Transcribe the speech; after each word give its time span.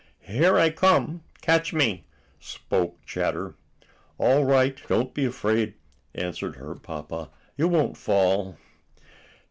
"Here 0.25 0.57
I 0.57 0.71
come! 0.71 1.21
Catch 1.41 1.73
me!" 1.73 2.05
spoke 2.39 3.05
Chatter. 3.05 3.53
"All 4.17 4.45
right 4.45 4.75
don't 4.87 5.13
be 5.13 5.25
afraid," 5.25 5.75
answered 6.15 6.55
her 6.55 6.73
papa. 6.73 7.29
"You 7.55 7.67
won't 7.67 7.97
fall." 7.97 8.57